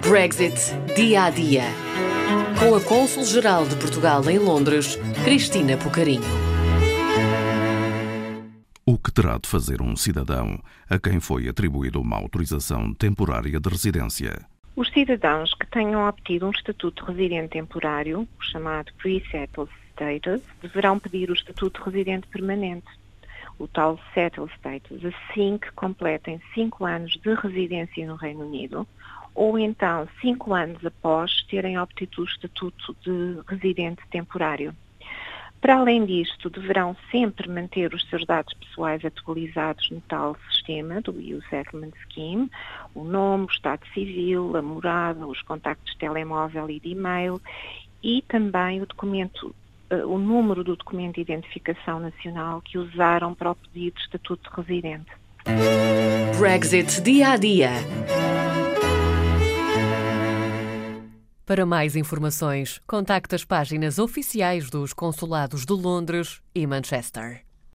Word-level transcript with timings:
Brexit 0.00 0.54
dia 0.96 1.24
a 1.24 1.30
dia. 1.30 1.62
Com 2.58 2.74
a 2.74 2.80
Cônsul-Geral 2.80 3.66
de 3.66 3.76
Portugal 3.76 4.28
em 4.28 4.38
Londres, 4.38 4.96
Cristina 5.24 5.76
Pucarinho. 5.76 6.22
O 8.84 8.98
que 8.98 9.12
terá 9.12 9.38
de 9.38 9.48
fazer 9.48 9.80
um 9.80 9.94
cidadão 9.96 10.60
a 10.88 10.98
quem 10.98 11.20
foi 11.20 11.48
atribuída 11.48 11.98
uma 11.98 12.16
autorização 12.16 12.92
temporária 12.92 13.58
de 13.58 13.68
residência? 13.68 14.44
Os 14.76 14.88
cidadãos 14.90 15.54
que 15.54 15.66
tenham 15.66 16.08
obtido 16.08 16.46
um 16.46 16.50
estatuto 16.50 17.04
de 17.04 17.12
residente 17.12 17.50
temporário, 17.50 18.22
o 18.22 18.42
chamado 18.42 18.92
pre-settled 18.98 19.70
status, 19.92 20.42
deverão 20.62 20.98
pedir 20.98 21.30
o 21.30 21.34
estatuto 21.34 21.80
de 21.80 21.90
residente 21.90 22.26
permanente, 22.28 22.86
o 23.60 23.68
tal 23.68 24.00
settled 24.14 24.50
status, 24.56 25.02
assim 25.04 25.58
que 25.58 25.70
completem 25.72 26.40
cinco 26.54 26.84
anos 26.84 27.12
de 27.12 27.34
residência 27.34 28.06
no 28.06 28.16
Reino 28.16 28.46
Unido 28.46 28.88
ou 29.34 29.58
então 29.58 30.08
cinco 30.20 30.54
anos 30.54 30.84
após 30.84 31.42
terem 31.44 31.78
obtido 31.78 32.22
o 32.22 32.24
estatuto 32.24 32.96
de 33.02 33.38
residente 33.46 34.02
temporário. 34.10 34.74
Para 35.60 35.76
além 35.76 36.06
disto, 36.06 36.48
deverão 36.48 36.96
sempre 37.10 37.46
manter 37.46 37.92
os 37.92 38.02
seus 38.08 38.24
dados 38.24 38.54
pessoais 38.54 39.04
atualizados 39.04 39.90
no 39.90 40.00
tal 40.00 40.34
sistema 40.48 41.02
do 41.02 41.20
EU 41.20 41.42
Settlement 41.50 41.92
Scheme, 42.08 42.50
o 42.94 43.04
nome, 43.04 43.44
o 43.44 43.50
estado 43.50 43.86
civil, 43.92 44.56
a 44.56 44.62
morada, 44.62 45.26
os 45.26 45.42
contactos 45.42 45.92
de 45.92 45.98
telemóvel 45.98 46.70
e 46.70 46.80
de 46.80 46.88
e-mail 46.88 47.40
e 48.02 48.22
também 48.22 48.80
o 48.80 48.86
documento, 48.86 49.54
o 49.90 50.18
número 50.18 50.62
do 50.62 50.76
documento 50.76 51.16
de 51.16 51.22
identificação 51.22 52.00
nacional 52.00 52.62
que 52.62 52.78
usaram 52.78 53.34
para 53.34 53.50
o 53.50 53.54
pedido 53.54 53.96
de 53.96 54.02
estatuto 54.02 54.50
de 54.50 54.56
residente. 54.56 55.10
Brexit 56.38 57.00
dia 57.00 57.30
a 57.30 57.36
dia. 57.36 57.70
Para 61.44 61.66
mais 61.66 61.96
informações, 61.96 62.80
contacte 62.86 63.34
as 63.34 63.44
páginas 63.44 63.98
oficiais 63.98 64.70
dos 64.70 64.92
Consulados 64.92 65.66
de 65.66 65.72
Londres 65.72 66.40
e 66.54 66.64
Manchester. 66.64 67.49